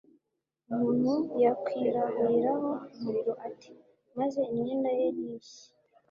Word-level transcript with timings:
umuntu 0.93 1.11
yakwirahuriraho 1.43 2.69
umuriro 2.95 3.33
ate, 3.47 3.71
maze 4.17 4.39
imyenda 4.53 4.89
ye 4.99 5.07
ntishye 5.17 5.67